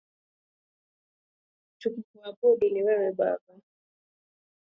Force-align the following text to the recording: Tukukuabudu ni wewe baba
Tukukuabudu 1.79 2.67
ni 2.69 2.81
wewe 2.87 3.09
baba 3.17 3.53